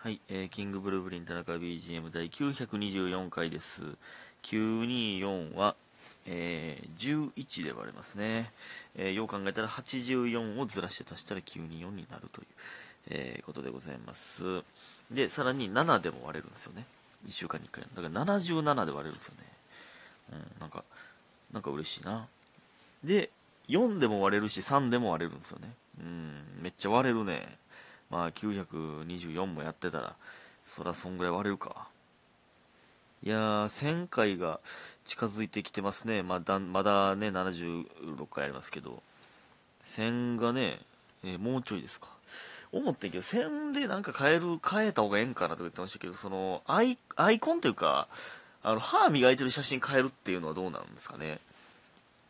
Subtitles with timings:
[0.00, 3.82] はい、えーキングブルーブリン田中 BGM 第924回です。
[4.44, 5.74] 924は、
[6.24, 8.52] えー11で割れますね。
[8.94, 12.46] えーよう考えたら84をずらして足したら924になるという、
[13.10, 14.62] えーことでございます。
[15.10, 16.86] で、さらに7でも割れるんですよね。
[17.26, 17.84] 1週間に1回。
[17.96, 19.44] だから77で割れるんですよね。
[20.32, 20.84] うん、なんか、
[21.52, 22.28] なんか嬉しいな。
[23.02, 23.30] で、
[23.66, 25.72] 4でも割れるし、3でも割れるんですよね。
[26.00, 27.58] うん、めっちゃ割れるね。
[28.10, 30.14] まあ、924もやってたら、
[30.64, 31.88] そらそんぐらい割れるか。
[33.22, 34.60] いやー、1000回が
[35.04, 36.22] 近づいてきてますね。
[36.22, 39.02] まだ、まだね、76回ありますけど、
[39.84, 40.80] 1000がね、
[41.24, 42.08] えーもうちょいですか。
[42.70, 48.08] 思ってんけど、1000でなんか変える、変えた方がええんかなとか言ってましたけど、その、アイ、アイコンというか、
[48.62, 51.40] あの、歯磨いてる写真変えるっていうのはどうなんですかね。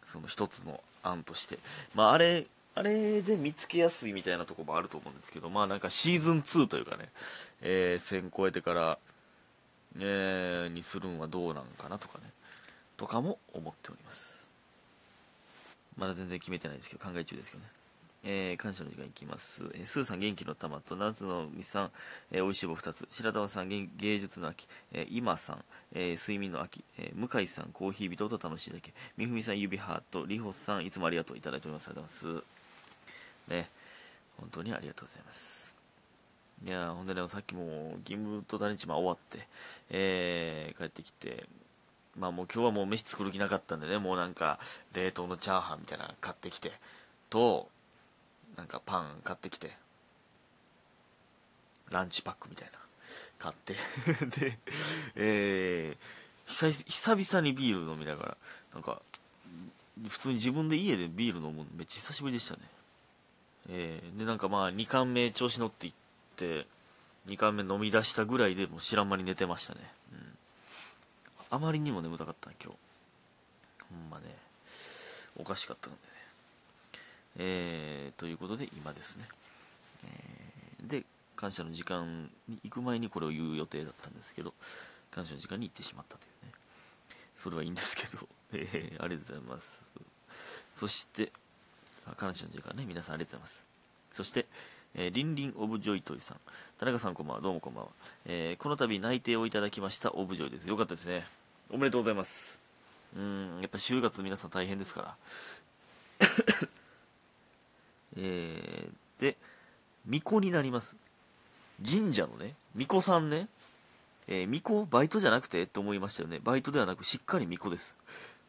[0.06, 1.58] その一つの案として。
[1.94, 2.46] まあ、あれ、
[2.78, 7.08] あれで見つけやすいみたいなとこもあると思うんですけど、まあなんかシーズン2というかね、
[7.60, 8.98] えー、1000超えてから、
[9.98, 12.30] えーにするんはどうなんかなとかね、
[12.96, 14.46] とかも思っております。
[15.96, 17.68] まだ全然決めてないですけど、考え中ですけどね。
[18.22, 19.64] えー感謝の時間いきます。
[19.74, 21.90] えースーさん元気の玉と夏のみさん、
[22.30, 23.08] えー、おいしい棒2つ。
[23.10, 24.68] 白玉さん芸芸術の秋。
[24.92, 26.84] えー今さん、えー睡眠の秋。
[26.96, 28.94] えー向井さんコーヒー人と楽しいだけ。
[29.16, 30.26] みふみさん指ハート。
[30.26, 31.88] りほさんいつもありがとういただいております。
[31.88, 32.57] ありがとうございます。
[33.48, 33.70] ね、
[34.38, 35.74] 本当にありがとうございます。
[36.64, 37.68] いや、ほんでね、さっきもう、
[38.00, 39.46] 義務と種島終わって、
[39.90, 41.46] えー帰ってきて、
[42.18, 44.58] まあもう今日はもう飯作る気なかったんでね、もうなんか、
[44.92, 46.72] 冷凍のチャーハンみたいなの買ってきて、
[47.30, 47.68] と、
[48.56, 49.76] なんかパン買ってきて、
[51.90, 52.78] ランチパックみたいな、
[53.38, 53.74] 買って、
[54.40, 54.58] で、
[55.14, 58.36] えー、久々にビール飲みながら、
[58.74, 59.00] なんか、
[60.08, 62.60] 普通に自分で家でビール飲むのめっちゃ久しぶりでしたね。
[63.68, 65.92] えーで、なんかまあ、2巻目調子乗っていっ
[66.36, 66.66] て、
[67.26, 69.80] 2巻目飲み出したぐらいでもう知らん間に寝てましたね。
[70.12, 70.38] うん。
[71.50, 72.78] あまりにも眠たかった今日。
[73.90, 74.24] ほんまね、
[75.36, 76.08] おかしかったのでね。
[77.36, 79.24] えー、ということで今ですね。
[80.04, 81.04] えーで、
[81.36, 84.54] 感謝の時間に行く前にこれを言う予定だったんですけど、
[85.10, 86.52] 感謝の時間に行ってしまったというね。
[87.36, 89.92] それはいいんですけど、 えーありがとうございます。
[90.72, 91.32] そして、
[92.16, 93.64] 感謝の時間ね、皆さんありがとうございます。
[94.10, 94.46] そして、
[94.94, 96.38] えーリンリンオブジョイトイさん。
[96.78, 97.90] 田中さんこんばんは、どうもこんばんは。
[98.26, 100.68] えーこの度内定をいただきましたオブジョイです。
[100.68, 101.26] よかったですね。
[101.70, 102.60] おめでとうございます。
[103.16, 105.16] うん、やっぱ就活皆さん大変ですから。
[108.16, 109.36] えー、で、
[110.06, 110.96] 巫女になります。
[111.88, 113.48] 神社のね、巫女さんね、
[114.26, 116.40] えー、巫女バイトじゃなくてって思いましたよね。
[116.42, 117.96] バイトではなくしっかり巫女です。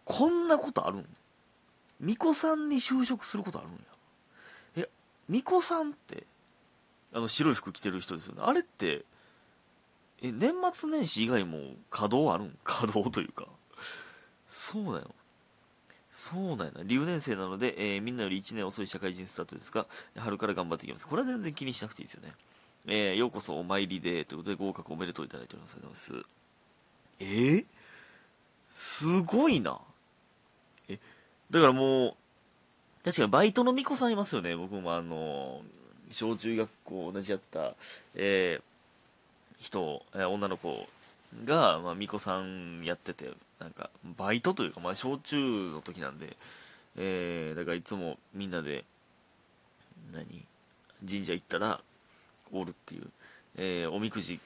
[0.05, 1.05] こんなことあるん？
[2.01, 3.77] 巫女さんに就職することあるんや。
[4.77, 4.89] え、
[5.27, 6.25] 巫女さんって、
[7.13, 8.41] あの白い服着てる人ですよね。
[8.45, 9.03] あれって、
[10.21, 12.57] え、年末年始以外も稼働あるん？
[12.63, 13.47] 稼働というか。
[14.47, 15.13] そうだよ。
[16.11, 16.83] そうなんやな。
[16.83, 19.87] 留年生なので、えーみんなより1年遅い社会人スタートですが、
[20.17, 21.07] 春から頑張っていきます。
[21.07, 22.33] これは全然気にしなくていいですよね。
[22.85, 25.73] えーようこそお参りで、ということで合格おめでとういただいております。
[25.73, 26.29] ありがとうございます。
[27.19, 27.65] えー？
[28.71, 29.79] すごいな。
[30.89, 30.99] え、
[31.51, 32.15] だからもう、
[33.03, 34.55] 確かにバイトの巫女さんいますよね。
[34.55, 35.61] 僕もあの、
[36.11, 37.73] 小中学校同じやった、
[38.15, 38.63] えー
[39.59, 40.87] 人、えー女の子
[41.45, 46.37] が、まあ、巫女さんやってて、なんか、バイトというか、まあ、小中の時なんで、
[46.97, 48.85] えーだからいつもみんなで、
[50.13, 50.45] 何
[51.07, 51.81] 神社行ったら、
[52.51, 53.07] おるっていう、
[53.57, 54.39] えーおみくじ、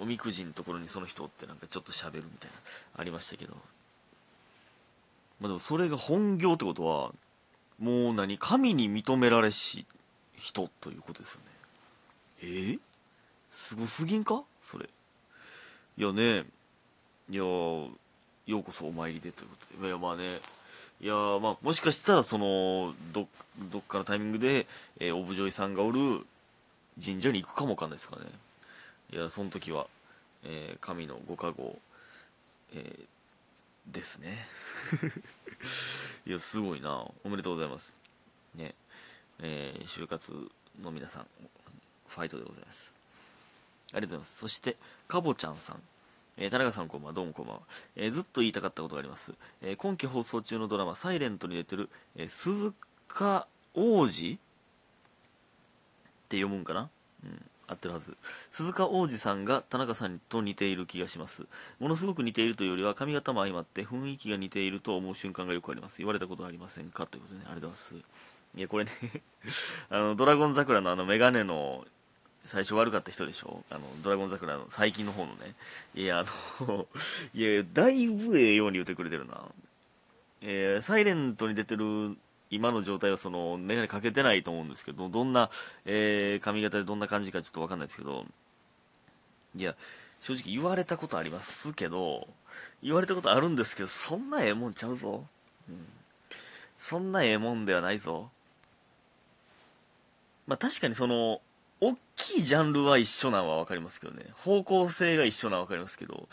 [0.00, 3.54] おみくじのところにその人ってなんかちょっと喋るみたいな、ありましたけど。
[5.40, 7.12] まあでもそれが本業ってことは、
[7.78, 9.84] もう何神に認められし
[10.36, 11.46] 人ということですよね。
[12.42, 12.46] え？
[12.46, 12.80] ー
[13.50, 14.42] すごすぎんか？
[14.62, 14.88] それ。
[15.98, 16.44] いやね、
[17.30, 17.90] いや、よ
[18.48, 19.88] うこそお参りでということで。
[19.88, 20.40] いや、まあね、
[21.00, 23.26] いや、まあ、もしかしたら、その、ど、
[23.70, 24.66] どっかのタイミングで、
[25.00, 26.24] えーオブジョイさんがおる
[27.04, 28.22] 神社に行くかもわかんないですかね。
[29.12, 29.86] いや、その時は、
[30.44, 31.78] えー神のご加護、
[32.74, 33.04] えー
[33.86, 34.46] ですね。
[36.26, 37.06] いや、すごいな。
[37.24, 37.92] おめでとうございます。
[38.54, 38.74] ね。
[39.38, 40.50] えー就活
[40.82, 41.26] の皆さん、
[42.08, 42.92] ファイトでございます。
[43.92, 44.38] ありがとうございます。
[44.38, 44.76] そして、
[45.08, 45.82] かぼちゃんさん。
[46.36, 47.62] えー田中さんこんばんは、どうもこんばんは。
[47.94, 49.34] えーずっと言いたかったことがあります。
[49.62, 52.74] えー今期放送中のドラマ、サイレントに出てる、え鈴
[53.08, 54.32] 鹿王子？
[54.32, 54.38] っ
[56.28, 56.90] て読むんかな？
[57.24, 58.16] うん、合ってるはず。
[58.50, 61.44] 鈴鹿王子さんが田中さんと似ている気がします。
[61.78, 65.98] ものすごく似ているというよりは髪型も相まって雰囲気が似ていると思う瞬間がよくあります。
[65.98, 67.06] 言われたことはありませんか？
[67.06, 68.56] ということでね、ありがとうございます。
[68.56, 68.90] いや、これね、
[69.90, 71.84] あの、ドラゴン桜のあのメガネの
[72.44, 73.64] 最初悪かった人でしょ？
[73.70, 75.54] あの、ドラゴン桜の最近の方のね。
[75.94, 76.24] いや、あ
[76.64, 76.86] の、
[77.34, 79.40] いや、だいぶええように言ってくれてるな。
[80.42, 82.16] えー、サイレントに出てる
[82.50, 85.50] 今の状態はその、メガネかけてないと思うんですけど、どんな、
[85.84, 88.24] えー、髪型でどんな感じかちょっとわかんないですけど、
[89.56, 89.74] いや、
[90.20, 92.28] 正直言われたことありますけど、
[92.82, 95.26] 言われたことあるんですけど、そんなええもんちゃうぞ。
[95.68, 95.86] うん。
[96.78, 98.30] そんなええもんではないぞ。
[100.46, 101.40] まあ確かにその、
[101.80, 104.24] 大きいジャンルは一緒なのは分かりますけどね。
[104.36, 106.28] 方向性が一緒なのは分かりますけど、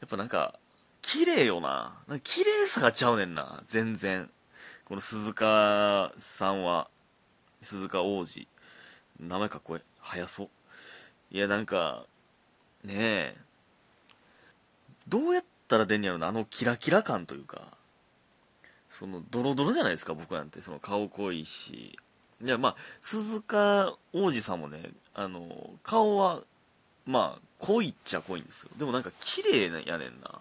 [0.00, 0.58] やっぱなんか、
[1.02, 1.94] 綺麗よな。
[2.08, 3.62] なんか綺麗さがちゃうねんな。
[3.68, 4.30] 全然。
[4.84, 6.88] この鈴鹿さんは、
[7.62, 8.48] 鈴鹿王子。
[9.20, 9.82] 名前かっこいい。
[10.00, 10.48] 早そう。
[11.30, 12.06] いや、なんか、
[12.84, 13.36] ねえ。
[15.08, 17.62] どうやったら出んやろな、あのキラキラ感というか。
[18.90, 20.60] その、ドロドロじゃないですか、僕なんて。
[20.60, 21.98] その顔濃いし。
[22.42, 26.42] いや、まあ、鈴鹿王子さんもね、あの、顔は、
[27.04, 28.70] まあ、濃いっちゃ濃いんですよ。
[28.76, 30.40] でもなんか綺麗なやねんな。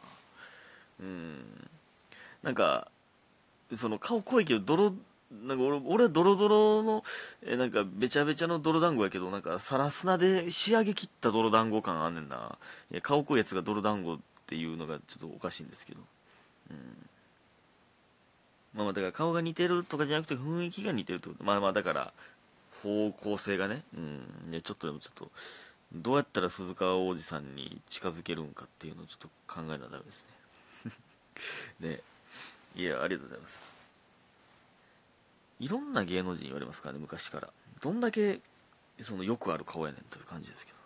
[0.99, 1.69] うん。
[2.43, 2.89] なんか、
[3.75, 4.93] その顔濃いけど、泥、
[5.45, 7.03] なんか俺俺はドロドロの、
[7.45, 12.57] えなんかべちゃべちゃの泥団子やけど、なんかサラスナで仕上げ切った泥団子感あんねんな。
[12.91, 15.99] いや顔濃いやつが泥団子っていうのがちょっとおかしいんですけど。
[16.71, 16.77] うん。
[18.77, 22.13] まあまあだから顔が似てるとかじゃなくて雰囲気が似てるってことまあまあだから
[22.83, 25.31] 方向性がねうんでちょっとでもちょっと
[25.93, 30.27] どうやったら鈴鹿王子さんに近づけるんかっていうのをちょっと考えなダメです
[30.85, 30.91] ね
[31.79, 32.03] で
[32.77, 33.73] いやありがとうございます。
[35.59, 37.49] いろんな芸能人言われますからね昔から。
[37.81, 38.39] どんだけ
[38.99, 40.77] そのよくある顔やねんという感じですけど。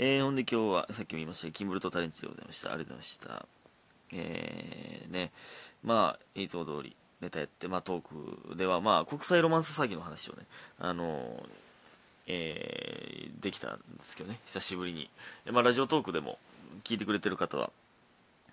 [0.00, 2.72] えー、ほんで今日はさっきも言いましたキンブルトタレンチでございました。
[2.72, 3.46] ありがとうございました。
[4.12, 5.32] えー、ね、
[5.84, 10.46] まあ、いつも通りネタやって、まあ、トークでは、まあ、国際ロマンス詐欺の話をね、
[10.78, 11.44] あの
[12.26, 15.10] えー、できたんですけどね、久しぶりに。
[15.50, 16.38] まあ、ラジオトークでも
[16.84, 17.70] 聞いてくれてる方は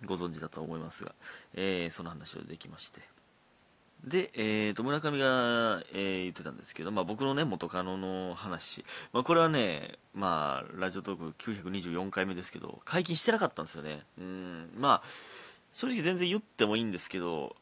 [0.03, 1.13] ご存知だと思いますが、
[1.53, 3.01] えー、その話をできまして。
[4.03, 8.85] で、えーと、村上が、えー、言ってたんですけど、まあ、僕のね、元カノの話。
[9.13, 14.03] まあ、これはね、まあ、ラジオトーク924回目ですけど、解禁してなかったんですよね。
[14.19, 15.07] うん、まあ、
[15.73, 17.55] 正直全然言ってもいいんですけど、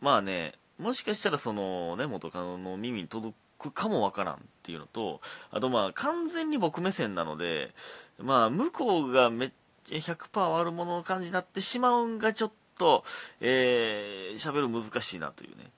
[0.00, 5.20] まあね、もしかしたらそのね、元カノの耳に届くかもわからんっていうのと、
[5.50, 7.74] あとまあ完全に僕目線なので、
[8.18, 9.50] まあ向こうがめっ
[9.90, 13.04] 100%悪者の感じになってしまうんがちょっと、
[13.40, 15.70] えー、喋る難しいなというね、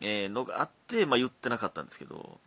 [0.00, 2.38] えー、のがあって、まあ言ってなかったんですけど、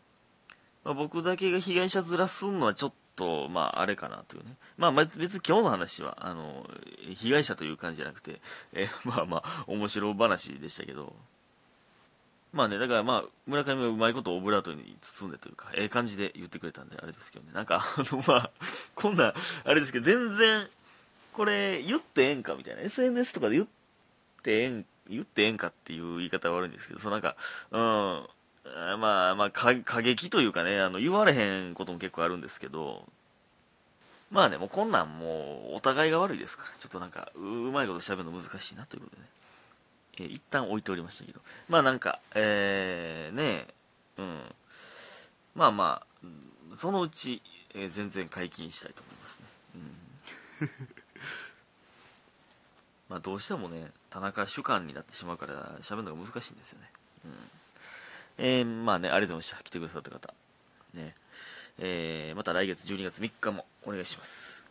[0.84, 4.56] まあ、僕だけが被害者面すんのはちょっと、まあ、あれかなというね。
[4.78, 6.66] まあ、別に今日の話は、あの、
[7.16, 8.40] 被害者という感じじゃなくて、
[8.74, 11.14] えー、 まあまあ、面白話でしたけど、
[12.54, 17.52] まあね、だからまあ、村上がうまいことオブラートに包んでというか、ええ感じで言ってくれたんで、あれですけどね。
[17.54, 18.52] なんか、あの、まあ、
[18.96, 19.34] こんな、
[19.66, 20.70] あれですけど、全然、
[21.34, 22.82] これ、言ってええんかみたいな。
[22.82, 23.68] SNS とかで言っ
[24.44, 27.36] てええん、言ってええんかっていう言い方は悪いんですけど、そうなんか、
[27.72, 28.28] うん、
[29.00, 33.06] まあまあ過激というかねあの言われへんことも結構あるんですけど
[34.32, 36.70] まあねもうこんなんもうお互いが悪いですから。
[36.78, 39.28] ちょっとなんかうまいこと喋るの難しいなということでね、
[40.20, 41.42] えー、一旦置いておりましたけど。
[41.68, 43.66] まあなんかえー、ね
[44.18, 44.40] えうん。
[45.56, 47.42] まあまあそのうち、
[47.74, 49.46] えー、全然解禁したいと思いますね。
[49.76, 50.70] うん。
[53.10, 56.90] まあどうしてもね田中主観になってしまうから喋るのが難しいんですよね
[57.26, 57.32] うん
[58.42, 59.64] えー、まあね、ありがとうございました。
[59.64, 60.34] 来てくださった方。
[60.94, 61.14] ね。
[61.78, 64.66] えー、また来月12月3日もお願いします。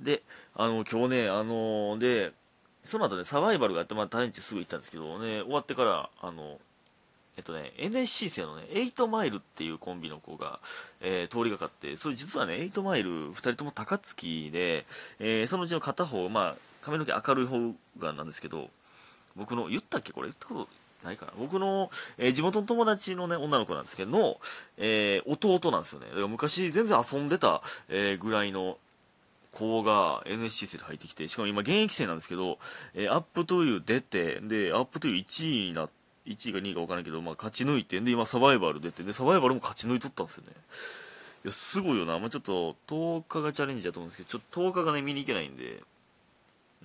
[0.00, 0.22] で、
[0.56, 2.32] あの、今日ね、あのー、で、
[2.82, 6.58] その後ね、サバイバルがあって、まあ、タレンチすぐ行ったんですけど、ね、終わってから、あの、
[7.38, 10.58] えっとね、NSC 生のね、8マイルっていうコンビの子が、
[11.00, 14.86] えー、通りがかって、それ実はね、8マイル2人とも高槻で、
[15.20, 18.70] えー、そのうちの片方、まあ、髪の毛明るい方がなんですけど、
[19.36, 20.12] 僕の、言ったっけ？
[20.12, 20.68] これ言ったこと
[21.04, 21.32] ないかな？
[21.38, 24.40] 僕の、えー、地元の友達のね、女の子なんですけどの、
[24.76, 26.06] え、弟なんですよね。
[26.08, 28.78] だから昔全然遊んでた、え、ぐらいの
[29.52, 32.58] 子が NSC 生で入ってきて、しかも今現役生なんですけど、
[32.94, 35.97] えー、アップトゥーユ出て、で、アップトゥーユ1位になって、
[36.28, 40.52] 1位か2位か分からんけど、まあ、勝ち抜いて、で、今サバイバル出て、で、サバイバルも勝ち抜いとったんですよね。
[41.44, 42.18] いや、すごいよな。
[42.18, 45.82] まあ、ちょっと、10日がチャレンジだと思うんですけど、ちょっと10日がね、見に行けないんで、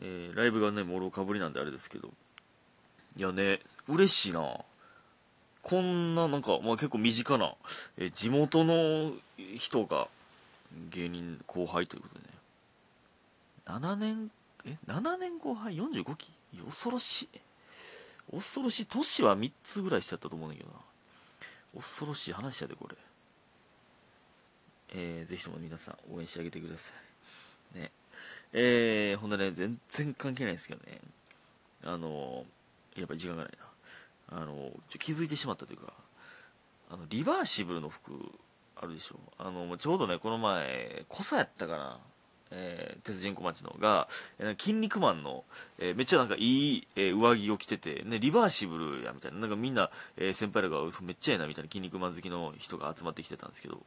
[0.02, 2.10] えー、ライブがね、もろかぶりなんであれですけど、
[3.16, 4.58] いやね、嬉しいな。
[5.62, 7.54] こんな、なんか、まあ結構身近な、
[7.98, 9.14] え地元の
[9.56, 10.08] 人が
[10.90, 12.34] 芸人後輩ということでね。
[13.66, 14.32] 7年、
[14.66, 16.32] え、7年後輩 ?45 期？
[16.66, 17.30] 恐ろしい。
[18.32, 18.86] 恐ろしい。
[18.86, 20.76] 年は3つぐらいしちゃったと思うんだけどな。
[21.76, 22.96] 恐ろしい話やで、これ。
[24.96, 26.94] えー、ぜひとも皆さん応援してあげてくださ
[27.76, 27.92] いね
[28.54, 31.00] えー、ほんとね全然関係ないですけどね
[31.84, 32.44] あのー
[32.96, 33.52] やっぱり時間がない
[34.32, 35.94] なあのちょ気づいてしまったというか
[36.92, 38.14] あのリバーシブルの服
[38.76, 42.00] あるでしょあのちょうどねこの前濃さやったかな
[42.56, 44.08] えー、鉄人小町のが、
[44.38, 45.44] えー、筋肉マンの、
[45.80, 53.82] えー、めっちゃなんかいい、えー、上着を着てて、ね、リバーシブルやみたいな、なんかみんな、えー、先輩らがめっちゃええなみたいな筋肉マン好きの人が集まってきてたんですけど、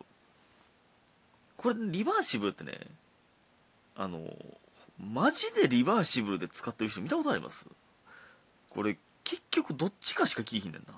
[1.56, 2.80] これリバーシブルってね、
[3.96, 4.20] あの、
[4.98, 7.66] マジでリバーシブルで使ってる人見たことあります？
[8.70, 10.94] これ結局どっちかしか聞いひんねんな。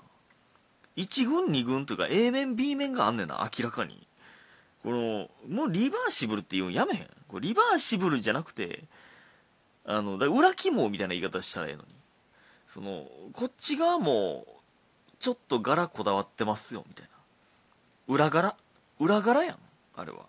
[0.97, 4.05] 1軍2軍というか A 面 B 面があんねんな、明らかに。
[4.83, 7.07] この、もうリバーシブルって言うんやめへん？
[7.27, 8.83] これリバーシブルじゃなくて、
[9.85, 11.87] あの、だ裏肝みたいな言い方したらええのに。
[12.67, 14.45] その、こっち側も、
[15.19, 18.13] ちょっと柄こだわってますよ、みたいな。
[18.13, 18.55] 裏柄？
[18.99, 19.57] 裏柄やん、
[19.95, 20.25] あれは。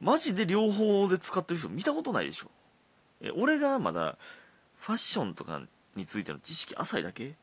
[0.00, 2.50] マジで両方で使ってる人見たことないでしょ。
[3.20, 4.16] え、俺がまだ、
[4.78, 5.60] ファッションとか
[5.96, 7.34] についての知識浅いだけ？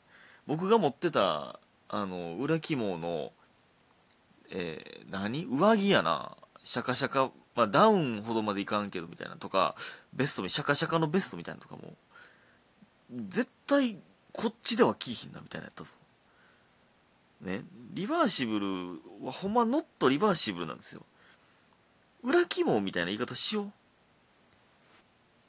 [0.48, 1.60] 僕が持ってた、
[1.90, 3.32] あの、裏肝の、
[4.52, 5.46] えー、何？
[5.46, 6.38] 上着やな。
[6.64, 9.76] シャカシャカ、まあ、ダウンほどまでいかんけどみたいなとか、
[10.14, 11.94] ベスト、シャカシャカのベストみたいなとかも、
[13.30, 14.00] 絶対
[14.32, 15.90] こっちでは着いひんなみたいなやったぞ。
[17.42, 21.04] ね、リバーシブルはほんまノットリバーシブルなんですよ。
[22.24, 23.72] 裏肝みたいな言い方しよ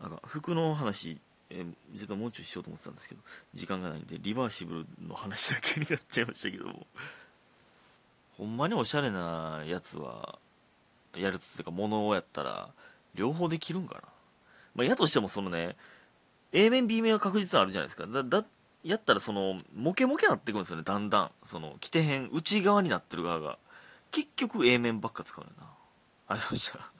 [0.01, 0.03] う。
[0.03, 3.23] なんか服の話、えー、実はもうちょいしようと思ってたんですけど、
[3.55, 6.87] 時間がないんで、リバーシブルの話だけになっちゃいましたけども。
[8.39, 10.39] ほんまにおしゃれなやつは、
[11.15, 12.69] やるつっていうか、物をやったら、
[13.15, 14.03] 両方できるんかな。
[14.75, 15.77] まあ、やとしてもそのね、
[16.53, 18.07] A 面 B 面は確実あるじゃないですか。
[18.07, 18.45] だ、だ、
[18.85, 21.31] やったらその、モケモケなってくるんですよね、だんだん。
[21.45, 23.59] その、着てへん、内側になってる側が。
[24.11, 25.67] 結局 A 面ばっか使うよな。
[26.29, 26.91] ありがとうしたら。